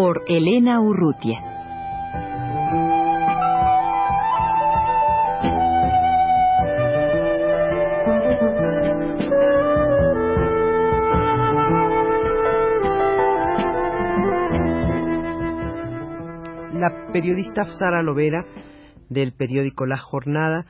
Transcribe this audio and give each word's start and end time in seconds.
Por 0.00 0.22
Elena 0.28 0.80
Urrutia. 0.80 1.40
La 16.74 17.10
periodista 17.12 17.64
Sara 17.64 18.00
Lovera 18.04 18.46
del 19.08 19.32
periódico 19.32 19.84
La 19.84 19.98
Jornada 19.98 20.64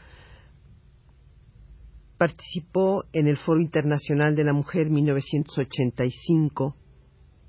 participó 2.17 3.05
en 3.13 3.27
el 3.27 3.37
Foro 3.37 3.61
Internacional 3.61 4.35
de 4.35 4.45
la 4.45 4.55
Mujer 4.55 4.89
1985 4.89 6.77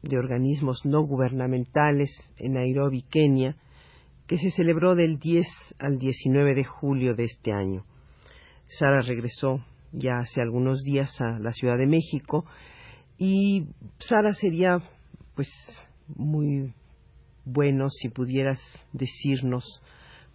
de 0.01 0.17
organismos 0.17 0.85
no 0.85 1.01
gubernamentales 1.01 2.09
en 2.37 2.53
Nairobi, 2.53 3.03
Kenia, 3.03 3.55
que 4.27 4.37
se 4.37 4.51
celebró 4.51 4.95
del 4.95 5.19
10 5.19 5.47
al 5.79 5.97
19 5.97 6.55
de 6.55 6.63
julio 6.63 7.15
de 7.15 7.25
este 7.25 7.51
año. 7.51 7.83
Sara 8.67 9.01
regresó 9.01 9.65
ya 9.91 10.19
hace 10.19 10.41
algunos 10.41 10.83
días 10.83 11.19
a 11.19 11.39
la 11.39 11.51
Ciudad 11.51 11.77
de 11.77 11.87
México 11.87 12.45
y 13.17 13.67
Sara 13.97 14.33
sería 14.33 14.83
pues 15.35 15.49
muy 16.15 16.73
bueno 17.45 17.89
si 17.89 18.09
pudieras 18.09 18.59
decirnos 18.93 19.81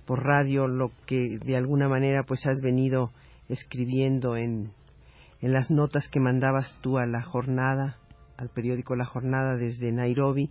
por 0.06 0.24
radio 0.24 0.66
lo 0.66 0.90
que 1.06 1.38
de 1.38 1.56
alguna 1.56 1.88
manera 1.88 2.24
pues 2.24 2.46
has 2.46 2.60
venido 2.60 3.12
escribiendo 3.48 4.36
en, 4.36 4.72
en 5.40 5.52
las 5.52 5.70
notas 5.70 6.08
que 6.08 6.20
mandabas 6.20 6.76
tú 6.82 6.98
a 6.98 7.06
la 7.06 7.22
jornada, 7.22 7.98
al 8.36 8.48
periódico 8.50 8.96
La 8.96 9.04
Jornada 9.04 9.56
desde 9.56 9.92
Nairobi 9.92 10.50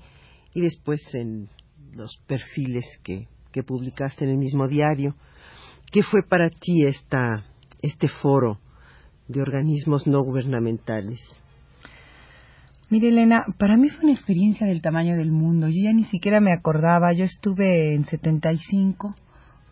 y 0.54 0.62
después 0.62 1.02
en 1.14 1.50
los 1.96 2.18
perfiles 2.28 2.86
que, 3.04 3.28
que 3.52 3.64
publicaste 3.64 4.26
en 4.26 4.32
el 4.32 4.38
mismo 4.38 4.68
diario. 4.68 5.16
¿Qué 5.92 6.02
fue 6.04 6.24
para 6.28 6.50
ti 6.50 6.86
esta, 6.86 7.46
este 7.82 8.08
foro 8.08 8.60
de 9.28 9.42
organismos 9.42 10.08
no 10.08 10.22
gubernamentales? 10.24 11.20
Mire, 12.90 13.10
Elena, 13.10 13.46
para 13.58 13.76
mí 13.76 13.90
fue 13.90 14.04
una 14.04 14.14
experiencia 14.14 14.68
del 14.68 14.82
tamaño 14.82 15.16
del 15.16 15.32
mundo. 15.32 15.68
Yo 15.68 15.82
ya 15.84 15.94
ni 15.94 16.04
siquiera 16.06 16.40
me 16.40 16.54
acordaba. 16.54 17.14
Yo 17.14 17.24
estuve 17.24 17.96
en 17.96 18.06
75, 18.06 19.16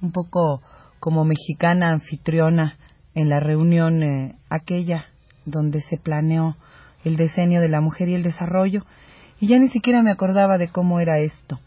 un 0.01 0.11
poco 0.11 0.61
como 0.99 1.23
mexicana 1.23 1.91
anfitriona 1.91 2.77
en 3.13 3.29
la 3.29 3.39
reunión 3.39 4.01
eh, 4.01 4.35
aquella 4.49 5.05
donde 5.45 5.81
se 5.81 5.97
planeó 5.97 6.55
el 7.03 7.15
decenio 7.17 7.61
de 7.61 7.69
la 7.69 7.81
mujer 7.81 8.09
y 8.09 8.15
el 8.15 8.23
desarrollo, 8.23 8.85
y 9.39 9.47
ya 9.47 9.57
ni 9.57 9.69
siquiera 9.69 10.03
me 10.03 10.11
acordaba 10.11 10.57
de 10.57 10.69
cómo 10.69 10.99
era 10.99 11.19
esto. 11.19 11.59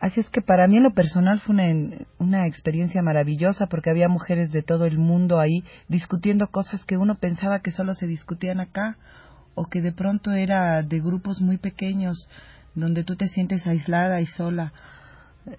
Así 0.00 0.20
es 0.20 0.30
que 0.30 0.40
para 0.40 0.66
mí 0.66 0.78
en 0.78 0.82
lo 0.82 0.94
personal 0.94 1.40
fue 1.40 1.54
una, 1.54 1.96
una, 2.18 2.46
experiencia 2.46 3.02
maravillosa 3.02 3.66
porque 3.66 3.90
había 3.90 4.08
mujeres 4.08 4.50
de 4.50 4.62
todo 4.62 4.86
el 4.86 4.98
mundo 4.98 5.38
ahí 5.38 5.62
discutiendo 5.88 6.46
cosas 6.46 6.84
que 6.86 6.96
uno 6.96 7.16
pensaba 7.16 7.60
que 7.60 7.70
solo 7.70 7.92
se 7.92 8.06
discutían 8.06 8.60
acá 8.60 8.96
o 9.54 9.66
que 9.66 9.82
de 9.82 9.92
pronto 9.92 10.32
era 10.32 10.82
de 10.82 11.00
grupos 11.00 11.42
muy 11.42 11.58
pequeños 11.58 12.16
donde 12.74 13.04
tú 13.04 13.16
te 13.16 13.26
sientes 13.26 13.66
aislada 13.66 14.22
y 14.22 14.26
sola 14.26 14.72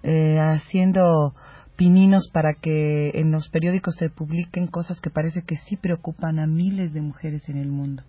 eh, 0.02 0.38
haciendo 0.40 1.34
pininos 1.76 2.28
para 2.32 2.54
que 2.54 3.10
en 3.14 3.30
los 3.30 3.48
periódicos 3.48 3.94
se 3.96 4.10
publiquen 4.10 4.66
cosas 4.66 5.00
que 5.00 5.10
parece 5.10 5.42
que 5.42 5.56
sí 5.56 5.76
preocupan 5.76 6.38
a 6.38 6.46
miles 6.46 6.92
de 6.92 7.00
mujeres 7.00 7.48
en 7.48 7.58
el 7.58 7.68
mundo. 7.68 8.02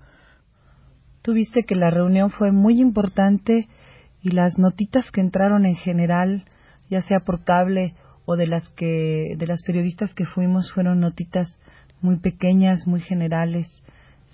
Tuviste 1.24 1.64
que 1.64 1.76
la 1.76 1.90
reunión 1.90 2.30
fue 2.30 2.52
muy 2.52 2.82
importante 2.82 3.70
y 4.22 4.32
las 4.32 4.58
notitas 4.60 5.10
que 5.10 5.22
entraron 5.22 5.66
en 5.66 5.76
general, 5.76 6.44
ya 6.90 7.02
sea 7.02 7.22
por 7.22 7.46
cable 7.46 7.96
o 8.26 8.36
de 8.36 8.46
las 8.46 8.68
que 8.72 9.36
de 9.38 9.48
las 9.48 9.64
periodistas 9.64 10.14
que 10.14 10.26
fuimos 10.26 10.70
fueron 10.74 11.00
notitas 11.00 11.58
muy 12.02 12.18
pequeñas, 12.18 12.86
muy 12.86 13.00
generales. 13.00 13.68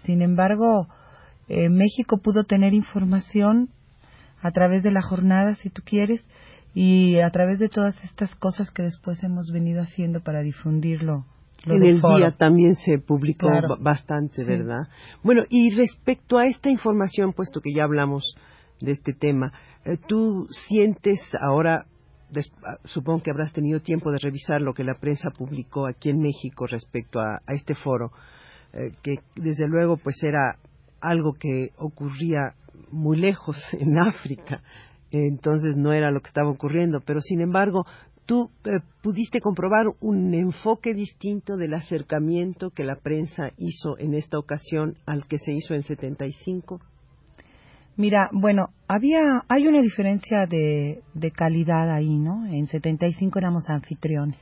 Sin 0.03 0.23
embargo, 0.23 0.87
eh, 1.47 1.69
México 1.69 2.21
pudo 2.23 2.45
tener 2.45 2.73
información 2.73 3.69
a 4.41 4.49
través 4.49 4.81
de 4.81 4.91
la 4.91 5.03
jornada, 5.03 5.53
si 5.53 5.69
tú 5.69 5.83
quieres, 5.85 6.25
y 6.73 7.19
a 7.19 7.29
través 7.29 7.59
de 7.59 7.69
todas 7.69 8.03
estas 8.03 8.33
cosas 8.35 8.71
que 8.71 8.81
después 8.81 9.23
hemos 9.23 9.51
venido 9.53 9.83
haciendo 9.83 10.21
para 10.21 10.41
difundirlo. 10.41 11.25
En 11.65 11.83
el 11.83 12.01
día 12.01 12.31
también 12.37 12.75
se 12.75 12.99
publicó 12.99 13.49
bastante, 13.79 14.45
¿verdad? 14.45 14.87
Bueno, 15.23 15.43
y 15.49 15.75
respecto 15.75 16.37
a 16.37 16.45
esta 16.45 16.69
información, 16.69 17.33
puesto 17.33 17.61
que 17.61 17.73
ya 17.73 17.83
hablamos 17.83 18.35
de 18.79 18.91
este 18.91 19.13
tema, 19.13 19.51
eh, 19.85 19.97
¿tú 20.07 20.47
sientes 20.67 21.19
ahora, 21.41 21.85
ah, 22.35 22.77
supongo 22.85 23.23
que 23.23 23.31
habrás 23.31 23.53
tenido 23.53 23.81
tiempo 23.81 24.11
de 24.11 24.19
revisar 24.19 24.61
lo 24.61 24.73
que 24.73 24.83
la 24.83 24.95
prensa 24.95 25.31
publicó 25.31 25.87
aquí 25.87 26.09
en 26.09 26.19
México 26.19 26.65
respecto 26.65 27.19
a, 27.19 27.39
este 27.47 27.75
foro, 27.75 28.11
eh, 28.73 28.91
que 29.01 29.15
desde 29.35 29.67
luego 29.67 29.97
pues 29.97 30.23
era 30.23 30.57
algo 31.01 31.33
que 31.33 31.69
ocurría 31.77 32.53
muy 32.91 33.17
lejos 33.17 33.57
en 33.73 33.97
África, 33.99 34.61
entonces 35.11 35.75
no 35.75 35.91
era 35.91 36.11
lo 36.11 36.21
que 36.21 36.27
estaba 36.27 36.49
ocurriendo, 36.49 36.99
pero 37.03 37.19
sin 37.19 37.41
embargo 37.41 37.83
tú 38.29 38.51
eh, 38.63 38.81
pudiste 39.01 39.41
comprobar 39.41 39.87
un 40.01 40.35
enfoque 40.35 40.93
distinto 40.93 41.57
del 41.57 41.73
acercamiento 41.73 42.69
que 42.69 42.83
la 42.83 42.95
prensa 42.95 43.49
hizo 43.57 43.97
en 43.97 44.13
esta 44.13 44.37
ocasión 44.37 44.93
al 45.07 45.25
que 45.25 45.39
se 45.39 45.51
hizo 45.51 45.73
en 45.73 45.81
75. 45.81 46.79
Mira, 47.97 48.29
bueno, 48.31 48.67
había 48.87 49.43
hay 49.47 49.65
una 49.65 49.81
diferencia 49.81 50.45
de, 50.45 51.01
de 51.15 51.31
calidad 51.31 51.91
ahí, 51.91 52.19
¿no? 52.19 52.45
En 52.45 52.67
75 52.67 53.39
éramos 53.39 53.67
anfitriones. 53.67 54.37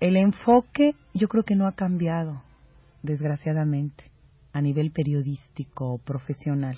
El 0.00 0.16
enfoque 0.16 0.96
yo 1.14 1.28
creo 1.28 1.44
que 1.44 1.54
no 1.54 1.68
ha 1.68 1.76
cambiado, 1.76 2.42
desgraciadamente, 3.04 4.10
a 4.52 4.60
nivel 4.60 4.90
periodístico 4.90 5.92
o 5.92 5.98
profesional. 5.98 6.76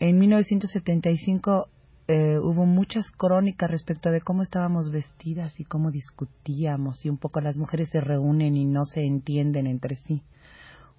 En 0.00 0.18
1975 0.18 1.68
eh, 2.12 2.40
hubo 2.40 2.66
muchas 2.66 3.08
crónicas 3.12 3.70
respecto 3.70 4.10
de 4.10 4.20
cómo 4.20 4.42
estábamos 4.42 4.90
vestidas 4.90 5.60
y 5.60 5.64
cómo 5.64 5.92
discutíamos 5.92 7.06
y 7.06 7.08
un 7.08 7.18
poco 7.18 7.40
las 7.40 7.56
mujeres 7.56 7.88
se 7.90 8.00
reúnen 8.00 8.56
y 8.56 8.64
no 8.64 8.84
se 8.84 9.02
entienden 9.06 9.68
entre 9.68 9.94
sí. 9.94 10.24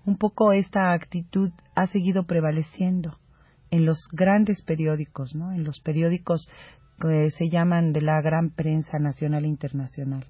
Un 0.05 0.15
poco 0.15 0.53
esta 0.53 0.93
actitud 0.93 1.51
ha 1.75 1.87
seguido 1.87 2.23
prevaleciendo 2.23 3.17
en 3.71 3.85
los 3.85 4.07
grandes 4.13 4.61
periódicos, 4.61 5.35
¿no? 5.35 5.51
En 5.51 5.65
los 5.65 5.81
periódicos 5.81 6.47
que 7.01 7.29
se 7.31 7.49
llaman 7.49 7.91
de 7.91 7.99
la 7.99 8.21
gran 8.21 8.49
prensa 8.49 8.97
nacional 8.97 9.43
e 9.43 9.49
internacional. 9.49 10.25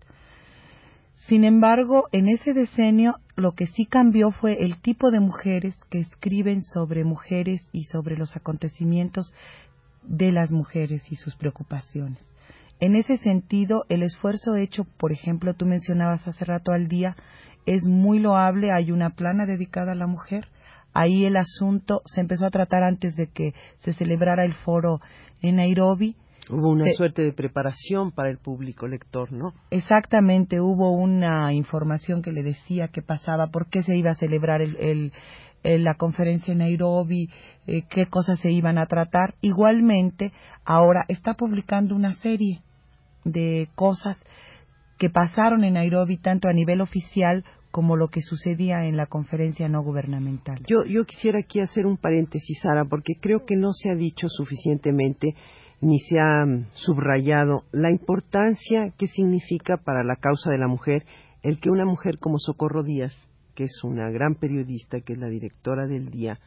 Sin 1.27 1.43
embargo, 1.43 2.07
en 2.11 2.27
ese 2.27 2.53
decenio 2.53 3.17
lo 3.35 3.51
que 3.51 3.67
sí 3.67 3.85
cambió 3.85 4.31
fue 4.31 4.63
el 4.63 4.81
tipo 4.81 5.11
de 5.11 5.19
mujeres 5.19 5.75
que 5.91 5.99
escriben 5.99 6.63
sobre 6.63 7.03
mujeres 7.03 7.61
y 7.71 7.83
sobre 7.83 8.17
los 8.17 8.35
acontecimientos 8.35 9.31
de 10.03 10.31
las 10.31 10.51
mujeres 10.51 11.03
y 11.11 11.15
sus 11.15 11.35
preocupaciones. 11.35 12.19
En 12.79 12.95
ese 12.95 13.17
sentido, 13.17 13.85
el 13.89 14.01
esfuerzo 14.01 14.55
hecho, 14.55 14.85
por 14.97 15.11
ejemplo, 15.11 15.53
tú 15.53 15.65
mencionabas 15.65 16.27
hace 16.27 16.45
rato 16.45 16.71
al 16.71 16.87
día, 16.87 17.15
es 17.65 17.87
muy 17.87 18.19
loable. 18.19 18.71
Hay 18.71 18.91
una 18.91 19.11
plana 19.11 19.45
dedicada 19.45 19.91
a 19.91 19.95
la 19.95 20.07
mujer. 20.07 20.47
Ahí 20.93 21.25
el 21.25 21.37
asunto 21.37 22.01
se 22.05 22.21
empezó 22.21 22.45
a 22.45 22.49
tratar 22.49 22.83
antes 22.83 23.15
de 23.15 23.27
que 23.27 23.53
se 23.77 23.93
celebrara 23.93 24.45
el 24.45 24.55
foro 24.55 24.99
en 25.41 25.57
Nairobi 25.57 26.15
Hubo 26.49 26.69
una 26.69 26.85
suerte 26.97 27.21
de 27.21 27.33
preparación 27.33 28.11
para 28.11 28.29
el 28.29 28.37
público 28.37 28.87
lector, 28.87 29.31
¿no? 29.31 29.53
Exactamente, 29.69 30.59
hubo 30.59 30.91
una 30.91 31.53
información 31.53 32.21
que 32.21 32.31
le 32.31 32.43
decía 32.43 32.89
qué 32.89 33.01
pasaba, 33.01 33.47
por 33.47 33.69
qué 33.69 33.83
se 33.83 33.95
iba 33.95 34.11
a 34.11 34.15
celebrar 34.15 34.61
el, 34.61 35.13
la 35.63 35.95
conferencia 35.95 36.51
en 36.51 36.59
Nairobi, 36.59 37.29
eh, 37.67 37.83
qué 37.89 38.07
cosas 38.07 38.39
se 38.39 38.51
iban 38.51 38.77
a 38.77 38.87
tratar. 38.87 39.35
Igualmente, 39.41 40.31
ahora 40.65 41.05
está 41.07 41.35
publicando 41.35 41.95
una 41.95 42.13
serie 42.13 42.61
de 43.23 43.69
cosas 43.75 44.17
que 44.97 45.09
pasaron 45.09 45.63
en 45.63 45.73
Nairobi 45.73 46.17
tanto 46.17 46.47
a 46.47 46.53
nivel 46.53 46.81
oficial 46.81 47.43
como 47.71 47.95
lo 47.95 48.09
que 48.09 48.21
sucedía 48.21 48.85
en 48.85 48.97
la 48.97 49.05
conferencia 49.05 49.69
no 49.69 49.81
gubernamental. 49.81 50.59
Yo, 50.67 50.83
yo 50.83 51.05
quisiera 51.05 51.39
aquí 51.39 51.59
hacer 51.59 51.85
un 51.85 51.97
paréntesis, 51.97 52.59
Sara, 52.61 52.85
porque 52.85 53.13
creo 53.19 53.45
que 53.45 53.55
no 53.55 53.71
se 53.71 53.89
ha 53.89 53.95
dicho 53.95 54.27
suficientemente 54.27 55.35
ni 55.79 55.99
se 55.99 56.19
ha 56.19 56.45
mm, 56.45 56.67
subrayado 56.73 57.63
la 57.71 57.89
importancia 57.89 58.93
que 58.97 59.07
significa 59.07 59.77
para 59.77 60.03
la 60.03 60.15
causa 60.15 60.51
de 60.51 60.57
la 60.57 60.67
mujer 60.67 61.05
el 61.41 61.59
que 61.59 61.71
una 61.71 61.85
mujer 61.85 62.19
como 62.19 62.37
Socorro 62.37 62.83
Díaz, 62.83 63.13
que 63.61 63.65
es 63.65 63.83
una 63.83 64.09
gran 64.09 64.33
periodista, 64.33 65.01
que 65.01 65.13
es 65.13 65.19
la 65.19 65.29
directora 65.29 65.85
del 65.85 66.09
día, 66.09 66.39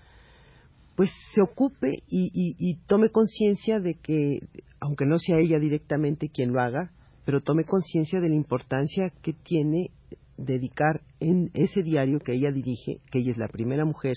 pues 0.97 1.13
se 1.33 1.43
ocupe 1.43 2.03
y, 2.09 2.31
y 2.33 2.75
tome 2.87 3.11
conciencia 3.11 3.79
de 3.79 3.95
que, 3.95 4.39
aunque 4.81 5.07
no 5.07 5.21
sea 5.21 5.39
ella 5.39 5.61
directamente 5.61 6.29
quien 6.29 6.53
lo 6.53 6.61
haga, 6.61 6.91
pero 7.25 7.41
tome 7.41 7.63
conciencia 7.65 8.21
de 8.21 8.31
la 8.31 8.35
importancia 8.35 9.13
que 9.23 9.33
tiene 9.33 9.91
dedicar 10.37 11.03
en 11.21 11.51
ese 11.55 11.85
diario 11.85 12.19
que 12.19 12.33
ella 12.33 12.51
dirige, 12.51 12.99
que 13.13 13.21
ella 13.21 13.31
es 13.31 13.39
la 13.39 13.47
primera 13.47 13.85
mujer 13.85 14.15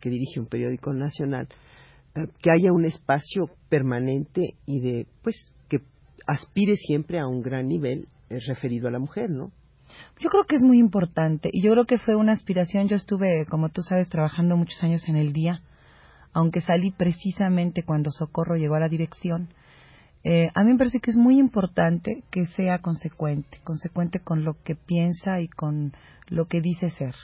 que 0.00 0.08
dirige 0.08 0.40
un 0.40 0.46
periódico 0.46 0.94
nacional, 0.94 1.48
eh, 2.14 2.26
que 2.40 2.50
haya 2.50 2.72
un 2.72 2.86
espacio 2.86 3.50
permanente 3.68 4.54
y 4.64 4.80
de, 4.80 5.06
pues, 5.22 5.36
que 5.68 5.80
aspire 6.26 6.76
siempre 6.76 7.18
a 7.18 7.26
un 7.26 7.42
gran 7.42 7.68
nivel 7.68 8.08
eh, 8.30 8.38
referido 8.46 8.88
a 8.88 8.90
la 8.90 8.98
mujer, 8.98 9.28
¿no? 9.28 9.52
Yo 10.18 10.30
creo 10.30 10.44
que 10.44 10.56
es 10.56 10.62
muy 10.62 10.78
importante 10.78 11.50
y 11.52 11.62
yo 11.62 11.72
creo 11.72 11.84
que 11.84 11.98
fue 11.98 12.16
una 12.16 12.32
aspiración. 12.32 12.88
Yo 12.88 12.96
estuve, 12.96 13.46
como 13.46 13.68
tú 13.68 13.82
sabes, 13.82 14.08
trabajando 14.08 14.56
muchos 14.56 14.82
años 14.82 15.08
en 15.08 15.16
el 15.16 15.32
día, 15.32 15.62
aunque 16.32 16.60
salí 16.60 16.90
precisamente 16.90 17.82
cuando 17.82 18.10
Socorro 18.10 18.56
llegó 18.56 18.74
a 18.76 18.80
la 18.80 18.88
dirección 18.88 19.48
eh, 20.24 20.50
a 20.54 20.64
mí 20.64 20.72
me 20.72 20.78
parece 20.78 21.00
que 21.00 21.10
es 21.10 21.18
muy 21.18 21.38
importante 21.38 22.24
que 22.30 22.46
sea 22.46 22.78
consecuente, 22.78 23.60
consecuente 23.62 24.20
con 24.20 24.42
lo 24.42 24.54
que 24.64 24.74
piensa 24.74 25.40
y 25.40 25.48
con 25.48 25.92
lo 26.28 26.46
que 26.46 26.62
dice 26.62 26.88
ser. 26.88 27.14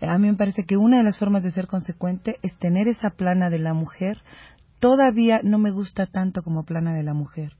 A 0.00 0.18
mí 0.18 0.26
me 0.26 0.36
parece 0.36 0.64
que 0.64 0.76
una 0.76 0.98
de 0.98 1.04
las 1.04 1.18
formas 1.18 1.44
de 1.44 1.52
ser 1.52 1.68
consecuente 1.68 2.38
es 2.42 2.58
tener 2.58 2.88
esa 2.88 3.10
plana 3.10 3.48
de 3.48 3.60
la 3.60 3.72
mujer. 3.72 4.18
Todavía 4.80 5.40
no 5.44 5.58
me 5.58 5.70
gusta 5.70 6.06
tanto 6.06 6.42
como 6.42 6.64
plana 6.64 6.92
de 6.94 7.04
la 7.04 7.14
mujer. 7.14 7.52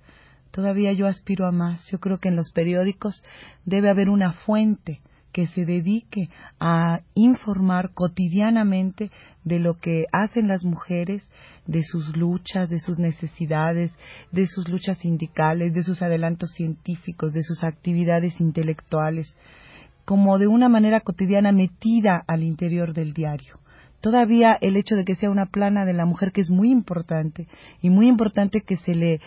Todavía 0.52 0.92
yo 0.92 1.06
aspiro 1.06 1.46
a 1.46 1.50
más. 1.50 1.84
Yo 1.90 1.98
creo 1.98 2.18
que 2.18 2.28
en 2.28 2.36
los 2.36 2.52
periódicos 2.52 3.22
debe 3.64 3.88
haber 3.88 4.08
una 4.08 4.32
fuente 4.32 5.00
que 5.32 5.46
se 5.46 5.64
dedique 5.64 6.28
a 6.60 7.00
informar 7.14 7.92
cotidianamente 7.94 9.10
de 9.44 9.58
lo 9.58 9.78
que 9.78 10.04
hacen 10.12 10.46
las 10.46 10.64
mujeres, 10.64 11.26
de 11.66 11.82
sus 11.82 12.16
luchas, 12.16 12.68
de 12.68 12.80
sus 12.80 12.98
necesidades, 12.98 13.96
de 14.30 14.46
sus 14.46 14.68
luchas 14.68 14.98
sindicales, 14.98 15.72
de 15.72 15.82
sus 15.82 16.02
adelantos 16.02 16.50
científicos, 16.50 17.32
de 17.32 17.42
sus 17.42 17.64
actividades 17.64 18.38
intelectuales, 18.40 19.34
como 20.04 20.38
de 20.38 20.48
una 20.48 20.68
manera 20.68 21.00
cotidiana 21.00 21.50
metida 21.50 22.22
al 22.26 22.42
interior 22.42 22.92
del 22.92 23.14
diario. 23.14 23.58
Todavía 24.02 24.58
el 24.60 24.76
hecho 24.76 24.96
de 24.96 25.04
que 25.04 25.14
sea 25.14 25.30
una 25.30 25.46
plana 25.46 25.84
de 25.84 25.92
la 25.92 26.04
mujer 26.04 26.32
que 26.32 26.40
es 26.40 26.50
muy 26.50 26.70
importante 26.70 27.46
y 27.80 27.88
muy 27.88 28.08
importante 28.08 28.60
que 28.60 28.76
se 28.76 28.94
le 28.94 29.20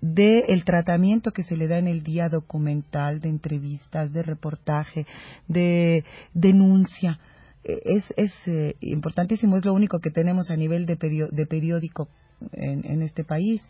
dé 0.00 0.44
el 0.48 0.64
tratamiento 0.64 1.32
que 1.32 1.42
se 1.42 1.56
le 1.56 1.68
da 1.68 1.78
en 1.78 1.86
el 1.86 2.02
día 2.02 2.28
documental, 2.28 3.20
de 3.20 3.28
entrevistas, 3.28 4.12
de 4.12 4.22
reportaje, 4.22 5.06
de 5.48 6.04
denuncia, 6.34 7.18
es, 7.66 8.04
es 8.16 8.32
eh, 8.46 8.76
importantísimo, 8.80 9.56
es 9.56 9.64
lo 9.64 9.72
único 9.72 9.98
que 9.98 10.10
tenemos 10.10 10.50
a 10.50 10.56
nivel 10.56 10.86
de, 10.86 10.96
de 11.30 11.46
periódico 11.46 12.08
en, 12.52 13.02
este 13.02 13.24
país. 13.24 13.62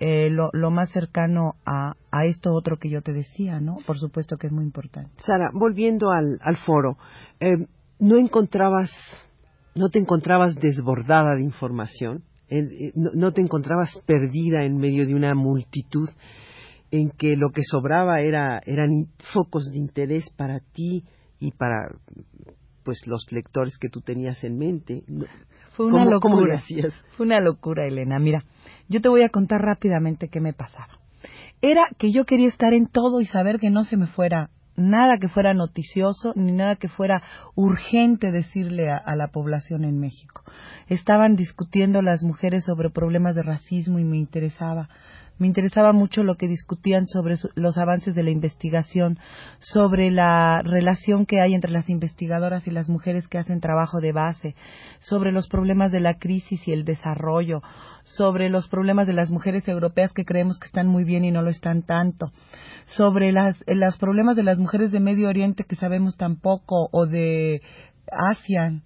Eh, 0.00 0.30
lo, 0.30 0.50
lo, 0.52 0.70
más 0.70 0.90
cercano 0.90 1.54
a, 1.64 1.94
a, 2.10 2.24
esto 2.24 2.52
otro 2.52 2.78
que 2.78 2.88
yo 2.88 3.02
te 3.02 3.12
decía, 3.12 3.60
¿no? 3.60 3.76
Por 3.86 3.98
supuesto 3.98 4.36
que 4.36 4.48
es 4.48 4.52
muy 4.52 4.64
importante. 4.64 5.10
Sara, 5.18 5.50
volviendo 5.52 6.10
al, 6.10 6.38
al 6.42 6.56
foro, 6.56 6.96
eh, 7.38 7.66
¿no 8.00 8.16
encontrabas, 8.16 8.90
no 9.76 9.90
te 9.90 10.00
encontrabas 10.00 10.56
desbordada 10.56 11.36
de 11.36 11.42
información? 11.42 12.24
No, 12.94 13.10
¿No 13.14 13.32
te 13.32 13.40
encontrabas 13.40 13.90
perdida 14.06 14.64
en 14.64 14.76
medio 14.76 15.06
de 15.06 15.14
una 15.14 15.34
multitud 15.34 16.08
en 16.90 17.10
que 17.10 17.36
lo 17.36 17.50
que 17.50 17.62
sobraba 17.64 18.20
era, 18.20 18.60
eran 18.66 19.06
focos 19.32 19.70
de 19.72 19.78
interés 19.78 20.24
para 20.36 20.60
ti 20.60 21.04
y 21.40 21.50
para 21.52 21.88
pues 22.84 23.06
los 23.06 23.26
lectores 23.30 23.78
que 23.78 23.88
tú 23.88 24.00
tenías 24.00 24.42
en 24.44 24.58
mente. 24.58 25.02
Fue 25.72 25.86
una 25.86 26.04
locura. 26.04 26.60
Fue 27.16 27.26
una 27.26 27.40
locura, 27.40 27.86
Elena. 27.86 28.18
Mira, 28.18 28.44
yo 28.88 29.00
te 29.00 29.08
voy 29.08 29.22
a 29.22 29.30
contar 29.30 29.62
rápidamente 29.62 30.28
qué 30.28 30.40
me 30.40 30.52
pasaba. 30.52 30.98
Era 31.62 31.86
que 31.96 32.12
yo 32.12 32.24
quería 32.24 32.48
estar 32.48 32.74
en 32.74 32.88
todo 32.88 33.20
y 33.20 33.26
saber 33.26 33.58
que 33.58 33.70
no 33.70 33.84
se 33.84 33.96
me 33.96 34.06
fuera 34.08 34.50
nada 34.90 35.18
que 35.18 35.28
fuera 35.28 35.54
noticioso 35.54 36.32
ni 36.36 36.52
nada 36.52 36.76
que 36.76 36.88
fuera 36.88 37.22
urgente 37.54 38.30
decirle 38.30 38.90
a, 38.90 39.14
la 39.16 39.28
población 39.28 39.84
en 39.84 39.98
México. 39.98 40.42
Estaban 40.88 41.36
discutiendo 41.36 42.02
las 42.02 42.22
mujeres 42.22 42.64
sobre 42.64 42.90
problemas 42.90 43.34
de 43.34 43.42
racismo 43.42 43.98
y 43.98 44.04
me 44.04 44.18
interesaba 44.18 44.88
me 45.38 45.46
interesaba 45.46 45.92
mucho 45.92 46.22
lo 46.22 46.36
que 46.36 46.48
discutían 46.48 47.06
sobre 47.06 47.34
los 47.54 47.78
avances 47.78 48.14
de 48.14 48.22
la 48.22 48.30
investigación, 48.30 49.18
sobre 49.58 50.10
la 50.10 50.62
relación 50.62 51.26
que 51.26 51.40
hay 51.40 51.54
entre 51.54 51.72
las 51.72 51.88
investigadoras 51.88 52.66
y 52.66 52.70
las 52.70 52.88
mujeres 52.88 53.28
que 53.28 53.38
hacen 53.38 53.60
trabajo 53.60 54.00
de 54.00 54.12
base, 54.12 54.54
sobre 55.00 55.32
los 55.32 55.48
problemas 55.48 55.90
de 55.90 56.00
la 56.00 56.14
crisis 56.14 56.66
y 56.68 56.72
el 56.72 56.84
desarrollo, 56.84 57.62
sobre 58.04 58.50
los 58.50 58.68
problemas 58.68 59.06
de 59.06 59.14
las 59.14 59.30
mujeres 59.30 59.66
europeas 59.68 60.12
que 60.12 60.24
creemos 60.24 60.58
que 60.58 60.66
están 60.66 60.88
muy 60.88 61.04
bien 61.04 61.24
y 61.24 61.30
no 61.30 61.42
lo 61.42 61.50
están 61.50 61.82
tanto, 61.82 62.30
sobre 62.84 63.32
las, 63.32 63.62
los 63.66 63.96
problemas 63.98 64.36
de 64.36 64.42
las 64.42 64.58
mujeres 64.58 64.92
de 64.92 65.00
Medio 65.00 65.28
Oriente 65.28 65.64
que 65.64 65.76
sabemos 65.76 66.16
tan 66.16 66.36
poco 66.36 66.88
o 66.92 67.06
de 67.06 67.62
Asia. 68.10 68.80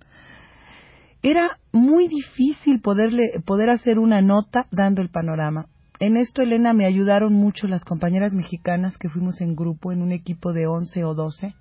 Era 1.23 1.59
muy 1.73 2.09
difícil 2.09 2.81
poderle, 2.81 3.43
poder 3.45 3.71
hacer 3.71 3.99
una 3.99 4.21
nota 4.21 4.67
dando 4.71 5.03
el 5.03 5.11
panorama 5.11 5.67
en 5.99 6.17
esto, 6.17 6.43
Elena, 6.43 6.73
me 6.73 6.87
ayudaron 6.87 7.33
mucho 7.33 7.67
las 7.67 7.85
compañeras 7.85 8.35
mexicanas 8.35 8.99
que 8.99 9.09
fuimos 9.09 9.41
en 9.41 9.57
grupo, 9.57 9.93
en 9.93 10.03
un 10.03 10.13
equipo 10.13 10.53
de 10.53 10.67
11 10.67 11.05
o 11.05 11.15
12, 11.15 11.55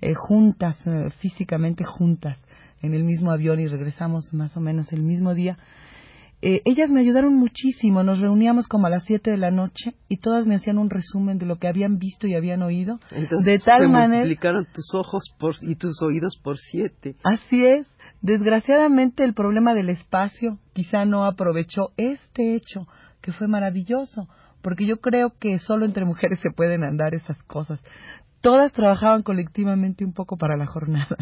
eh, 0.00 0.14
juntas, 0.14 0.80
eh, 0.86 1.10
físicamente 1.18 1.84
juntas, 1.84 2.38
en 2.82 2.94
el 2.94 3.04
mismo 3.04 3.30
avión 3.30 3.60
y 3.60 3.66
regresamos 3.66 4.32
más 4.32 4.56
o 4.56 4.60
menos 4.60 4.92
el 4.92 5.02
mismo 5.02 5.34
día. 5.34 5.58
Eh, 6.40 6.62
ellas 6.64 6.90
me 6.90 7.00
ayudaron 7.00 7.34
muchísimo, 7.34 8.04
nos 8.04 8.20
reuníamos 8.20 8.68
como 8.68 8.86
a 8.86 8.90
las 8.90 9.04
7 9.06 9.32
de 9.32 9.38
la 9.38 9.50
noche 9.50 9.94
y 10.08 10.18
todas 10.18 10.46
me 10.46 10.54
hacían 10.54 10.78
un 10.78 10.88
resumen 10.88 11.38
de 11.38 11.46
lo 11.46 11.56
que 11.56 11.66
habían 11.66 11.98
visto 11.98 12.28
y 12.28 12.36
habían 12.36 12.62
oído. 12.62 13.00
Entonces, 13.10 13.44
de 13.44 13.64
tal 13.64 13.82
se 13.82 13.88
manera. 13.88 14.20
multiplicaron 14.20 14.66
tus 14.72 14.94
ojos 14.94 15.24
por, 15.40 15.54
y 15.62 15.74
tus 15.74 16.00
oídos 16.00 16.38
por 16.42 16.56
siete. 16.56 17.16
Así 17.24 17.64
es. 17.64 17.88
Desgraciadamente, 18.20 19.24
el 19.24 19.34
problema 19.34 19.74
del 19.74 19.90
espacio 19.90 20.58
quizá 20.74 21.04
no 21.04 21.24
aprovechó 21.24 21.90
este 21.96 22.54
hecho 22.54 22.86
que 23.20 23.32
fue 23.32 23.48
maravilloso, 23.48 24.28
porque 24.62 24.86
yo 24.86 24.96
creo 24.98 25.32
que 25.38 25.58
solo 25.58 25.84
entre 25.84 26.04
mujeres 26.04 26.40
se 26.40 26.50
pueden 26.50 26.84
andar 26.84 27.14
esas 27.14 27.42
cosas. 27.44 27.80
Todas 28.40 28.72
trabajaban 28.72 29.22
colectivamente 29.22 30.04
un 30.04 30.12
poco 30.12 30.36
para 30.36 30.56
la 30.56 30.66
jornada. 30.66 31.16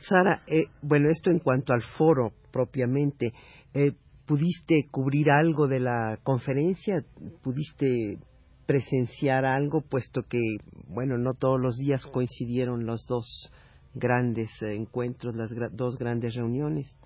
Sara, 0.00 0.42
eh, 0.46 0.66
bueno, 0.82 1.08
esto 1.10 1.30
en 1.30 1.38
cuanto 1.38 1.72
al 1.72 1.82
foro 1.82 2.32
propiamente, 2.52 3.32
eh, 3.72 3.92
¿pudiste 4.26 4.86
cubrir 4.90 5.30
algo 5.30 5.68
de 5.68 5.80
la 5.80 6.18
conferencia? 6.22 7.02
¿Pudiste 7.42 8.18
presenciar 8.66 9.46
algo, 9.46 9.80
puesto 9.80 10.22
que, 10.28 10.58
bueno, 10.88 11.16
no 11.16 11.32
todos 11.32 11.58
los 11.58 11.76
días 11.78 12.04
coincidieron 12.06 12.84
los 12.84 13.06
dos 13.08 13.50
grandes 13.94 14.50
eh, 14.62 14.74
encuentros, 14.74 15.34
las 15.34 15.50
dos 15.72 15.96
grandes 15.96 16.34
reuniones? 16.34 16.97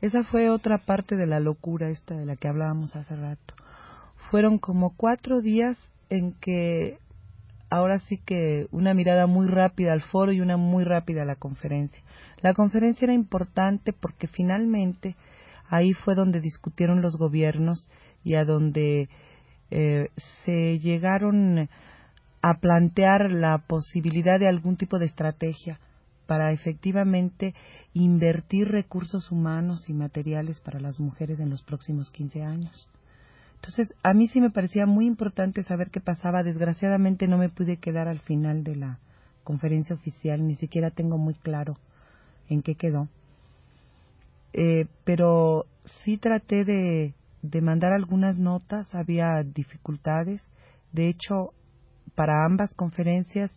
Esa 0.00 0.22
fue 0.24 0.50
otra 0.50 0.78
parte 0.78 1.16
de 1.16 1.26
la 1.26 1.40
locura 1.40 1.90
esta 1.90 2.14
de 2.16 2.26
la 2.26 2.36
que 2.36 2.48
hablábamos 2.48 2.94
hace 2.94 3.16
rato. 3.16 3.54
Fueron 4.30 4.58
como 4.58 4.94
cuatro 4.96 5.40
días 5.40 5.76
en 6.10 6.32
que 6.34 6.98
ahora 7.70 7.98
sí 7.98 8.18
que 8.24 8.66
una 8.70 8.94
mirada 8.94 9.26
muy 9.26 9.46
rápida 9.46 9.92
al 9.92 10.02
foro 10.02 10.32
y 10.32 10.40
una 10.40 10.56
muy 10.56 10.84
rápida 10.84 11.22
a 11.22 11.26
la 11.26 11.36
conferencia. 11.36 12.02
La 12.40 12.54
conferencia 12.54 13.06
era 13.06 13.14
importante 13.14 13.92
porque 13.92 14.26
finalmente 14.26 15.16
ahí 15.68 15.92
fue 15.92 16.14
donde 16.14 16.40
discutieron 16.40 17.02
los 17.02 17.16
gobiernos 17.16 17.88
y 18.24 18.34
a 18.34 18.44
donde 18.44 19.08
eh, 19.70 20.08
se 20.44 20.78
llegaron 20.78 21.68
a 22.40 22.54
plantear 22.60 23.30
la 23.30 23.58
posibilidad 23.58 24.38
de 24.38 24.48
algún 24.48 24.76
tipo 24.76 24.98
de 24.98 25.06
estrategia 25.06 25.78
para 26.28 26.52
efectivamente 26.52 27.54
invertir 27.94 28.68
recursos 28.68 29.32
humanos 29.32 29.88
y 29.88 29.94
materiales 29.94 30.60
para 30.60 30.78
las 30.78 31.00
mujeres 31.00 31.40
en 31.40 31.48
los 31.48 31.62
próximos 31.62 32.10
15 32.10 32.42
años. 32.42 32.90
Entonces, 33.54 33.94
a 34.02 34.12
mí 34.12 34.28
sí 34.28 34.38
me 34.38 34.50
parecía 34.50 34.84
muy 34.84 35.06
importante 35.06 35.62
saber 35.62 35.88
qué 35.90 36.00
pasaba. 36.02 36.42
Desgraciadamente 36.42 37.26
no 37.28 37.38
me 37.38 37.48
pude 37.48 37.78
quedar 37.78 38.08
al 38.08 38.18
final 38.18 38.62
de 38.62 38.76
la 38.76 38.98
conferencia 39.42 39.96
oficial, 39.96 40.46
ni 40.46 40.54
siquiera 40.56 40.90
tengo 40.90 41.16
muy 41.16 41.32
claro 41.32 41.78
en 42.50 42.60
qué 42.60 42.74
quedó. 42.74 43.08
Eh, 44.52 44.84
pero 45.04 45.64
sí 46.04 46.18
traté 46.18 46.66
de, 46.66 47.14
de 47.40 47.60
mandar 47.62 47.94
algunas 47.94 48.36
notas, 48.36 48.94
había 48.94 49.42
dificultades. 49.42 50.42
De 50.92 51.08
hecho, 51.08 51.54
para 52.14 52.44
ambas 52.44 52.74
conferencias 52.74 53.50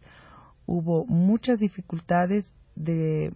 hubo 0.66 1.06
muchas 1.06 1.60
dificultades 1.60 2.50
de 2.76 3.34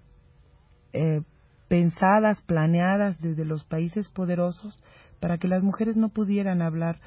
eh, 0.94 1.22
pensadas, 1.68 2.42
planeadas 2.42 3.20
desde 3.20 3.46
los 3.46 3.64
países 3.64 4.10
poderosos 4.10 4.82
para 5.20 5.38
que 5.38 5.48
las 5.48 5.64
mujeres 5.64 5.98
no 5.98 6.10
pudieran 6.10 6.62
hablar 6.62 7.00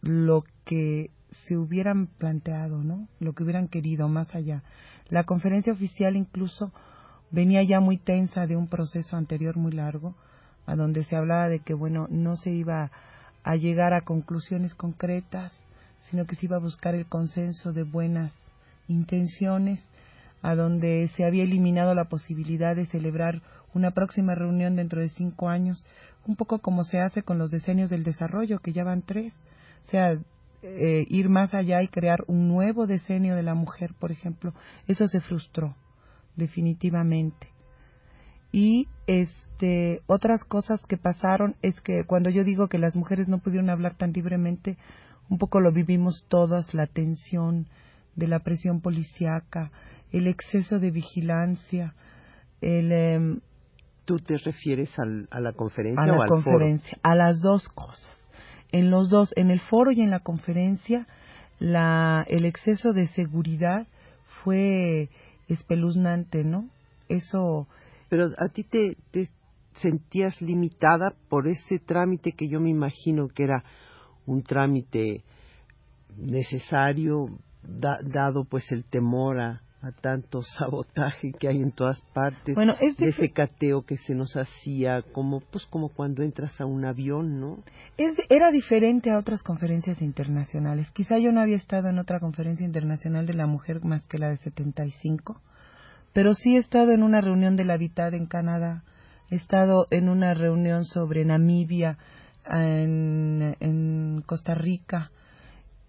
lo 0.00 0.44
que 0.64 1.10
se 1.30 1.56
hubieran 1.56 2.06
planteado, 2.06 2.82
¿no? 2.82 3.08
Lo 3.20 3.32
que 3.32 3.42
hubieran 3.42 3.68
querido 3.68 4.08
más 4.08 4.34
allá. 4.34 4.62
La 5.08 5.24
conferencia 5.24 5.72
oficial 5.72 6.16
incluso 6.16 6.72
venía 7.30 7.62
ya 7.62 7.80
muy 7.80 7.98
tensa 7.98 8.46
de 8.46 8.56
un 8.56 8.68
proceso 8.68 9.16
anterior 9.16 9.56
muy 9.56 9.72
largo, 9.72 10.14
a 10.66 10.76
donde 10.76 11.04
se 11.04 11.16
hablaba 11.16 11.48
de 11.48 11.60
que, 11.60 11.74
bueno, 11.74 12.06
no 12.10 12.36
se 12.36 12.50
iba 12.50 12.90
a 13.42 13.56
llegar 13.56 13.94
a 13.94 14.02
conclusiones 14.02 14.74
concretas, 14.74 15.52
sino 16.10 16.26
que 16.26 16.36
se 16.36 16.46
iba 16.46 16.56
a 16.56 16.60
buscar 16.60 16.94
el 16.94 17.06
consenso 17.06 17.72
de 17.72 17.82
buenas 17.82 18.32
intenciones, 18.86 19.82
a 20.42 20.54
donde 20.54 21.08
se 21.16 21.24
había 21.24 21.44
eliminado 21.44 21.94
la 21.94 22.08
posibilidad 22.08 22.76
de 22.76 22.86
celebrar 22.86 23.42
una 23.74 23.90
próxima 23.90 24.34
reunión 24.34 24.76
dentro 24.76 25.00
de 25.00 25.08
cinco 25.08 25.48
años, 25.48 25.84
un 26.26 26.36
poco 26.36 26.60
como 26.60 26.84
se 26.84 27.00
hace 27.00 27.22
con 27.22 27.38
los 27.38 27.50
decenios 27.50 27.90
del 27.90 28.04
desarrollo, 28.04 28.60
que 28.60 28.72
ya 28.72 28.84
van 28.84 29.02
tres, 29.02 29.34
o 29.86 29.90
sea, 29.90 30.18
eh, 30.62 31.06
ir 31.08 31.28
más 31.28 31.54
allá 31.54 31.82
y 31.82 31.88
crear 31.88 32.24
un 32.26 32.48
nuevo 32.48 32.86
decenio 32.86 33.36
de 33.36 33.42
la 33.42 33.54
mujer, 33.54 33.94
por 33.98 34.10
ejemplo, 34.10 34.54
eso 34.86 35.06
se 35.06 35.20
frustró 35.20 35.76
definitivamente. 36.36 37.48
Y 38.50 38.88
este 39.06 40.00
otras 40.06 40.42
cosas 40.44 40.80
que 40.86 40.96
pasaron 40.96 41.56
es 41.60 41.80
que 41.82 42.04
cuando 42.06 42.30
yo 42.30 42.44
digo 42.44 42.68
que 42.68 42.78
las 42.78 42.96
mujeres 42.96 43.28
no 43.28 43.38
pudieron 43.38 43.68
hablar 43.68 43.94
tan 43.94 44.12
libremente, 44.12 44.78
un 45.28 45.36
poco 45.36 45.60
lo 45.60 45.70
vivimos 45.70 46.24
todas, 46.28 46.72
la 46.72 46.86
tensión 46.86 47.66
de 48.18 48.26
la 48.26 48.40
presión 48.40 48.80
policíaca, 48.80 49.70
el 50.10 50.26
exceso 50.26 50.80
de 50.80 50.90
vigilancia, 50.90 51.94
el 52.60 52.90
em, 52.92 53.40
¿Tú 54.04 54.16
te 54.18 54.38
refieres 54.38 54.98
a 54.98 55.40
la 55.40 55.52
conferencia 55.52 56.02
a 56.02 56.06
o 56.06 56.16
la 56.16 56.22
al 56.22 56.28
conferencia, 56.28 56.98
a 57.02 57.14
las 57.14 57.40
dos 57.42 57.68
cosas. 57.68 58.08
En 58.72 58.90
los 58.90 59.10
dos, 59.10 59.32
en 59.36 59.50
el 59.50 59.60
foro 59.60 59.92
y 59.92 60.00
en 60.00 60.10
la 60.10 60.20
conferencia, 60.20 61.06
la, 61.58 62.24
el 62.26 62.46
exceso 62.46 62.92
de 62.92 63.06
seguridad 63.08 63.86
fue 64.42 65.10
espeluznante, 65.48 66.42
¿no? 66.42 66.70
Eso. 67.10 67.68
Pero 68.08 68.30
a 68.38 68.48
ti 68.48 68.64
te, 68.64 68.96
te 69.10 69.28
sentías 69.74 70.40
limitada 70.40 71.12
por 71.28 71.46
ese 71.46 71.78
trámite 71.78 72.32
que 72.32 72.48
yo 72.48 72.60
me 72.60 72.70
imagino 72.70 73.28
que 73.28 73.44
era 73.44 73.62
un 74.24 74.42
trámite 74.42 75.22
necesario, 76.16 77.26
dado 77.62 78.44
pues 78.44 78.70
el 78.72 78.84
temor 78.84 79.40
a, 79.40 79.62
a 79.80 79.92
tanto 79.92 80.42
sabotaje 80.58 81.32
que 81.32 81.48
hay 81.48 81.58
en 81.58 81.72
todas 81.72 82.00
partes, 82.12 82.54
bueno, 82.54 82.74
es 82.80 82.96
de 82.96 83.08
ese 83.08 83.30
cateo 83.30 83.82
que 83.82 83.96
se 83.96 84.14
nos 84.14 84.36
hacía, 84.36 85.02
como 85.12 85.40
pues 85.40 85.66
como 85.66 85.88
cuando 85.90 86.22
entras 86.22 86.60
a 86.60 86.66
un 86.66 86.84
avión, 86.84 87.40
¿no? 87.40 87.58
Es, 87.96 88.16
era 88.28 88.50
diferente 88.50 89.10
a 89.10 89.18
otras 89.18 89.42
conferencias 89.42 90.02
internacionales. 90.02 90.90
Quizá 90.90 91.18
yo 91.18 91.32
no 91.32 91.40
había 91.40 91.56
estado 91.56 91.88
en 91.88 91.98
otra 91.98 92.20
conferencia 92.20 92.66
internacional 92.66 93.26
de 93.26 93.34
la 93.34 93.46
mujer 93.46 93.84
más 93.84 94.06
que 94.06 94.18
la 94.18 94.28
de 94.28 94.38
75, 94.38 95.40
pero 96.12 96.34
sí 96.34 96.56
he 96.56 96.58
estado 96.58 96.92
en 96.92 97.02
una 97.02 97.20
reunión 97.20 97.56
de 97.56 97.64
la 97.64 97.74
Habitat 97.74 98.14
en 98.14 98.26
Canadá, 98.26 98.82
he 99.30 99.36
estado 99.36 99.86
en 99.90 100.08
una 100.08 100.34
reunión 100.34 100.84
sobre 100.84 101.24
Namibia 101.24 101.98
en, 102.50 103.56
en 103.60 104.22
Costa 104.26 104.54
Rica, 104.54 105.10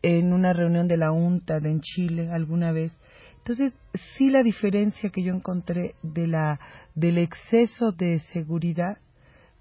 en 0.02 0.34
una 0.34 0.54
reunión 0.54 0.88
de 0.88 0.98
la 0.98 1.12
UNTAD 1.12 1.66
en 1.66 1.82
Chile 1.82 2.30
alguna 2.32 2.72
vez 2.72 2.98
entonces, 3.40 3.74
sí 4.16 4.30
la 4.30 4.44
diferencia 4.44 5.10
que 5.10 5.24
yo 5.24 5.34
encontré 5.34 5.96
de 6.04 6.28
la, 6.28 6.60
del 6.94 7.18
exceso 7.18 7.92
de 7.92 8.20
seguridad 8.32 8.98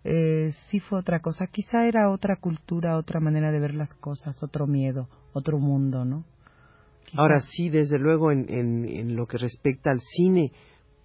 eh, 0.04 0.52
sí 0.68 0.80
fue 0.80 0.98
otra 0.98 1.20
cosa. 1.20 1.46
Quizá 1.46 1.86
era 1.86 2.10
otra 2.10 2.36
cultura, 2.36 2.98
otra 2.98 3.20
manera 3.20 3.50
de 3.50 3.60
ver 3.60 3.74
las 3.74 3.94
cosas, 3.94 4.42
otro 4.42 4.66
miedo, 4.66 5.08
otro 5.32 5.58
mundo, 5.58 6.04
¿no? 6.04 6.24
Ahora 7.16 7.40
sí, 7.40 7.70
desde 7.70 7.98
luego, 7.98 8.30
en, 8.30 8.44
en, 8.50 8.84
en, 8.84 9.16
lo 9.16 9.26
que 9.26 9.38
respecta 9.38 9.90
al 9.90 10.00
cine, 10.00 10.52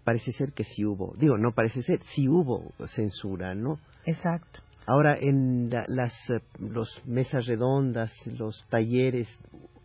parece 0.03 0.33
ser 0.33 0.51
que 0.51 0.65
sí 0.65 0.83
hubo, 0.83 1.13
digo, 1.17 1.37
no 1.37 1.53
parece 1.53 1.81
ser, 1.81 2.01
sí 2.03 2.27
hubo 2.27 2.73
censura, 2.87 3.55
¿no? 3.55 3.79
Exacto. 4.05 4.59
Ahora, 4.85 5.17
en 5.19 5.69
las 5.69 6.13
eh, 6.29 6.41
los 6.59 7.01
mesas 7.05 7.45
redondas, 7.45 8.11
los 8.37 8.65
talleres, 8.69 9.27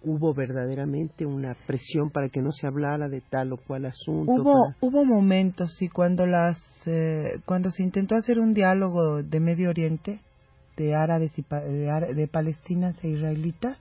hubo 0.03 0.35
verdaderamente 0.35 1.27
una 1.27 1.55
presión 1.67 2.11
para 2.11 2.29
que 2.29 2.41
no 2.41 2.51
se 2.53 2.67
hablara 2.67 3.09
de 3.09 3.21
tal 3.21 3.53
o 3.53 3.57
cual 3.59 3.87
asunto. 3.87 4.33
Hubo, 4.33 4.75
hubo 4.81 5.05
momentos, 5.05 5.75
sí, 5.77 5.89
cuando, 5.89 6.27
las, 6.27 6.59
eh, 6.87 7.41
cuando 7.45 7.71
se 7.71 7.83
intentó 7.83 8.17
hacer 8.17 8.39
un 8.39 8.55
diálogo 8.55 9.23
de 9.23 9.41
Medio 9.41 9.71
Oriente, 9.71 10.21
de 10.77 10.95
árabes 10.95 11.37
y 11.39 11.43
de, 11.43 12.15
de 12.15 12.29
palestinas 12.29 13.03
e 13.03 13.09
israelitas, 13.09 13.81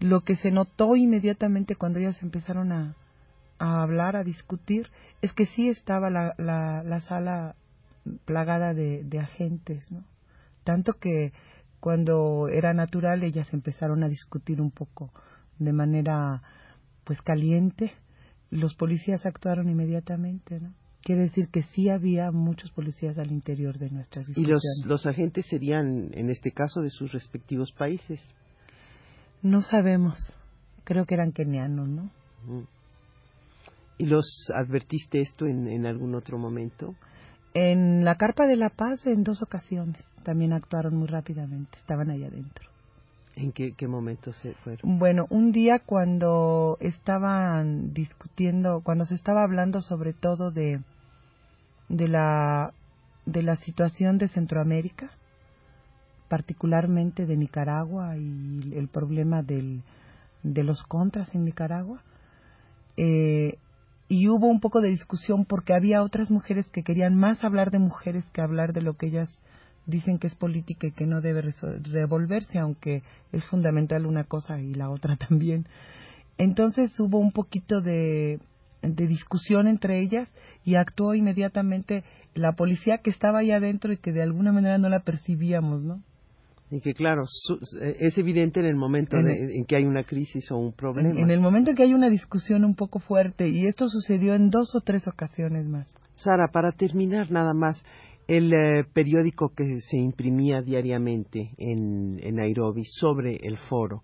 lo 0.00 0.22
que 0.22 0.34
se 0.36 0.50
notó 0.50 0.96
inmediatamente 0.96 1.76
cuando 1.76 1.98
ellas 1.98 2.20
empezaron 2.22 2.72
a, 2.72 2.94
a 3.58 3.82
hablar, 3.82 4.16
a 4.16 4.24
discutir, 4.24 4.88
es 5.20 5.32
que 5.32 5.46
sí 5.46 5.68
estaba 5.68 6.10
la, 6.10 6.34
la, 6.38 6.82
la 6.82 7.00
sala 7.00 7.54
plagada 8.24 8.74
de, 8.74 9.04
de 9.04 9.18
agentes, 9.20 9.90
¿no? 9.90 10.04
Tanto 10.64 10.94
que 10.94 11.32
cuando 11.80 12.48
era 12.48 12.72
natural 12.74 13.24
ellas 13.24 13.52
empezaron 13.52 14.04
a 14.04 14.08
discutir 14.08 14.60
un 14.60 14.70
poco 14.70 15.12
de 15.58 15.72
manera 15.72 16.42
pues 17.04 17.20
caliente, 17.22 17.92
los 18.50 18.74
policías 18.74 19.26
actuaron 19.26 19.68
inmediatamente, 19.68 20.60
¿no? 20.60 20.72
Quiere 21.02 21.22
decir 21.22 21.48
que 21.48 21.64
sí 21.64 21.88
había 21.88 22.30
muchos 22.30 22.70
policías 22.70 23.18
al 23.18 23.32
interior 23.32 23.76
de 23.76 23.90
nuestras 23.90 24.28
¿Y 24.36 24.44
los, 24.44 24.62
los 24.86 25.04
agentes 25.04 25.46
serían, 25.48 26.10
en 26.12 26.30
este 26.30 26.52
caso, 26.52 26.80
de 26.80 26.90
sus 26.90 27.10
respectivos 27.10 27.72
países? 27.72 28.22
No 29.42 29.62
sabemos. 29.62 30.16
Creo 30.84 31.04
que 31.04 31.14
eran 31.14 31.32
kenianos, 31.32 31.88
¿no? 31.88 32.10
¿Y 33.98 34.04
los 34.04 34.24
advertiste 34.54 35.20
esto 35.20 35.46
en, 35.46 35.66
en 35.66 35.86
algún 35.86 36.14
otro 36.14 36.38
momento? 36.38 36.94
En 37.54 38.04
la 38.04 38.16
Carpa 38.16 38.46
de 38.46 38.56
la 38.56 38.70
Paz 38.70 39.06
en 39.06 39.24
dos 39.24 39.42
ocasiones. 39.42 40.06
También 40.22 40.52
actuaron 40.52 40.96
muy 40.96 41.08
rápidamente. 41.08 41.76
Estaban 41.78 42.10
ahí 42.10 42.24
adentro. 42.24 42.68
¿En 43.34 43.52
qué, 43.52 43.72
qué 43.72 43.88
momento 43.88 44.32
se 44.32 44.54
fueron? 44.54 44.98
Bueno, 44.98 45.26
un 45.30 45.52
día 45.52 45.78
cuando 45.78 46.76
estaban 46.80 47.94
discutiendo, 47.94 48.82
cuando 48.82 49.04
se 49.04 49.14
estaba 49.14 49.42
hablando 49.42 49.80
sobre 49.80 50.12
todo 50.12 50.50
de, 50.50 50.80
de, 51.88 52.08
la, 52.08 52.72
de 53.24 53.42
la 53.42 53.56
situación 53.56 54.18
de 54.18 54.28
Centroamérica, 54.28 55.10
particularmente 56.28 57.26
de 57.26 57.36
Nicaragua 57.36 58.16
y 58.16 58.74
el 58.74 58.88
problema 58.88 59.42
del, 59.42 59.82
de 60.42 60.62
los 60.62 60.82
contras 60.82 61.34
en 61.34 61.44
Nicaragua, 61.44 62.02
eh, 62.96 63.58
y 64.12 64.28
hubo 64.28 64.46
un 64.46 64.60
poco 64.60 64.82
de 64.82 64.90
discusión 64.90 65.46
porque 65.46 65.72
había 65.72 66.02
otras 66.02 66.30
mujeres 66.30 66.68
que 66.68 66.82
querían 66.82 67.14
más 67.14 67.42
hablar 67.44 67.70
de 67.70 67.78
mujeres 67.78 68.30
que 68.30 68.42
hablar 68.42 68.74
de 68.74 68.82
lo 68.82 68.98
que 68.98 69.06
ellas 69.06 69.40
dicen 69.86 70.18
que 70.18 70.26
es 70.26 70.34
política 70.34 70.86
y 70.86 70.92
que 70.92 71.06
no 71.06 71.22
debe 71.22 71.40
revolverse, 71.40 72.58
aunque 72.58 73.02
es 73.32 73.42
fundamental 73.46 74.04
una 74.04 74.24
cosa 74.24 74.60
y 74.60 74.74
la 74.74 74.90
otra 74.90 75.16
también. 75.28 75.66
Entonces 76.36 76.92
hubo 77.00 77.20
un 77.20 77.32
poquito 77.32 77.80
de, 77.80 78.38
de 78.82 79.06
discusión 79.06 79.66
entre 79.66 80.00
ellas 80.00 80.30
y 80.62 80.74
actuó 80.74 81.14
inmediatamente 81.14 82.04
la 82.34 82.52
policía 82.52 82.98
que 82.98 83.08
estaba 83.08 83.38
ahí 83.38 83.50
adentro 83.50 83.94
y 83.94 83.96
que 83.96 84.12
de 84.12 84.20
alguna 84.20 84.52
manera 84.52 84.76
no 84.76 84.90
la 84.90 85.00
percibíamos, 85.00 85.86
¿no? 85.86 86.02
Y 86.72 86.80
que 86.80 86.94
claro, 86.94 87.24
es 87.98 88.16
evidente 88.16 88.60
en 88.60 88.64
el 88.64 88.76
momento 88.76 89.18
en, 89.18 89.66
que 89.66 89.76
hay 89.76 89.84
una 89.84 90.04
crisis 90.04 90.50
o 90.50 90.56
un 90.56 90.72
problema. 90.72 91.20
En, 91.20 91.30
el 91.30 91.38
momento 91.38 91.68
en 91.68 91.76
que 91.76 91.82
hay 91.82 91.92
una 91.92 92.08
discusión 92.08 92.64
un 92.64 92.74
poco 92.74 92.98
fuerte 92.98 93.46
y 93.46 93.66
esto 93.66 93.88
sucedió 93.88 94.34
en 94.34 94.48
dos 94.48 94.74
o 94.74 94.80
tres 94.80 95.06
ocasiones 95.06 95.66
más. 95.66 95.94
Sara, 96.14 96.48
para 96.50 96.72
terminar 96.72 97.30
nada 97.30 97.52
más, 97.52 97.84
el 98.26 98.54
eh, 98.54 98.84
periódico 98.90 99.50
que 99.54 99.82
se 99.82 99.98
imprimía 99.98 100.62
diariamente 100.62 101.50
en, 101.58 102.18
en 102.22 102.36
Nairobi 102.36 102.84
sobre 102.86 103.36
el 103.42 103.58
foro, 103.68 104.02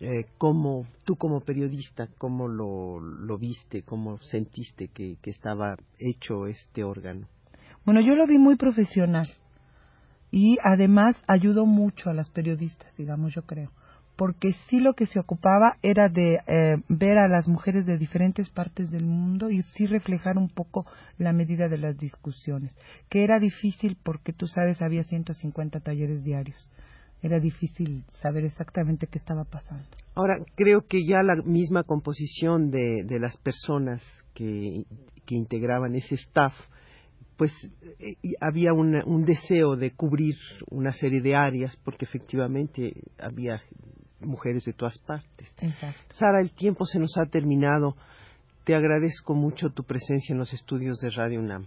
eh, 0.00 0.24
¿cómo, 0.38 0.86
tú 1.04 1.16
como 1.16 1.40
periodista, 1.40 2.08
cómo 2.16 2.48
lo, 2.48 2.98
lo 2.98 3.36
viste, 3.36 3.82
cómo 3.82 4.16
sentiste 4.22 4.88
que, 4.88 5.16
que 5.20 5.28
estaba 5.28 5.76
hecho 5.98 6.46
este 6.46 6.82
órgano? 6.82 7.28
Bueno, 7.84 8.00
yo 8.00 8.14
lo 8.14 8.26
vi 8.26 8.38
muy 8.38 8.56
profesional 8.56 9.28
y 10.30 10.56
además 10.62 11.16
ayudó 11.26 11.66
mucho 11.66 12.10
a 12.10 12.14
las 12.14 12.30
periodistas, 12.30 12.92
digamos, 12.96 13.34
yo 13.34 13.42
creo. 13.42 13.70
Porque 14.16 14.52
sí 14.68 14.80
lo 14.80 14.92
que 14.92 15.06
se 15.06 15.18
ocupaba 15.18 15.76
era 15.82 16.08
de 16.08 16.40
eh, 16.46 16.76
ver 16.88 17.18
a 17.18 17.26
las 17.26 17.48
mujeres 17.48 17.86
de 17.86 17.96
diferentes 17.96 18.50
partes 18.50 18.90
del 18.90 19.06
mundo 19.06 19.50
y 19.50 19.62
sí 19.62 19.86
reflejar 19.86 20.36
un 20.36 20.50
poco 20.50 20.84
la 21.16 21.32
medida 21.32 21.68
de 21.68 21.78
las 21.78 21.96
discusiones, 21.96 22.76
que 23.08 23.24
era 23.24 23.38
difícil 23.38 23.96
porque 24.02 24.34
tú 24.34 24.46
sabes 24.46 24.82
había 24.82 25.04
150 25.04 25.80
talleres 25.80 26.22
diarios. 26.22 26.68
Era 27.22 27.38
difícil 27.38 28.04
saber 28.22 28.44
exactamente 28.44 29.06
qué 29.06 29.18
estaba 29.18 29.44
pasando. 29.44 29.84
Ahora, 30.14 30.38
creo 30.54 30.86
que 30.86 31.04
ya 31.06 31.22
la 31.22 31.36
misma 31.44 31.82
composición 31.84 32.70
de, 32.70 33.04
de 33.04 33.18
las 33.18 33.36
personas 33.38 34.02
que, 34.34 34.84
que, 35.26 35.34
integraban 35.34 35.94
ese 35.94 36.14
staff, 36.14 36.54
pues 37.40 37.52
eh, 37.98 38.16
había 38.38 38.74
un 38.74 39.24
deseo 39.24 39.74
de 39.74 39.92
cubrir 39.92 40.34
una 40.68 40.92
serie 40.92 41.22
de 41.22 41.34
áreas, 41.34 41.74
porque 41.82 42.04
efectivamente 42.04 42.92
había 43.18 43.62
mujeres 44.20 44.66
de 44.66 44.74
todas 44.74 44.98
partes. 44.98 45.50
Sara, 46.10 46.42
el 46.42 46.52
tiempo 46.52 46.84
se 46.84 46.98
nos 46.98 47.16
ha 47.16 47.24
terminado. 47.24 47.96
Te 48.64 48.74
agradezco 48.74 49.32
mucho 49.32 49.70
tu 49.70 49.84
presencia 49.84 50.34
en 50.34 50.38
los 50.38 50.52
estudios 50.52 50.98
de 50.98 51.08
Radio 51.08 51.40
UNAM. 51.40 51.66